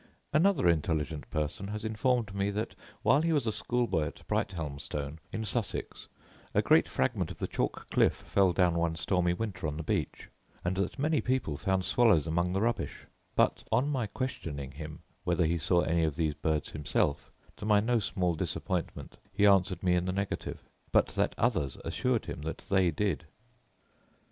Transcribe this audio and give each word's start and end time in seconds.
Another 0.33 0.67
intelligent 0.67 1.29
person 1.29 1.67
has 1.67 1.85
informed 1.85 2.33
me 2.33 2.49
that, 2.49 2.73
while 3.03 3.21
he 3.21 3.31
was 3.31 3.45
a 3.45 3.51
schoolboy 3.51 4.07
at 4.07 4.27
Brighthelmstone, 4.27 5.19
in 5.31 5.45
Sussex, 5.45 6.07
a 6.55 6.63
great 6.63 6.87
fragment 6.89 7.29
of 7.29 7.37
the 7.37 7.45
chalk 7.45 7.85
cliff 7.91 8.15
fell 8.15 8.51
down 8.51 8.73
one 8.73 8.95
stormy 8.95 9.33
winter 9.33 9.67
on 9.67 9.77
the 9.77 9.83
beach; 9.83 10.27
and 10.65 10.75
that 10.77 10.97
many 10.97 11.21
people 11.21 11.55
found 11.55 11.85
swallows 11.85 12.25
among 12.25 12.51
the 12.51 12.61
rubbish; 12.61 13.05
but, 13.35 13.61
on 13.71 13.89
my 13.91 14.07
questioning 14.07 14.71
him 14.71 15.03
whether 15.23 15.45
he 15.45 15.59
saw 15.59 15.81
any 15.81 16.03
of 16.03 16.15
those 16.15 16.33
birds 16.33 16.69
himself, 16.69 17.31
to 17.55 17.63
my 17.63 17.79
no 17.79 17.99
small 17.99 18.33
disappointment, 18.33 19.19
he 19.31 19.45
answered 19.45 19.83
me 19.83 19.93
in 19.93 20.05
the 20.05 20.11
negative; 20.11 20.63
but 20.91 21.09
that 21.09 21.35
others 21.37 21.77
assured 21.85 22.25
him 22.25 22.41
they 22.67 22.89
did. 22.89 23.25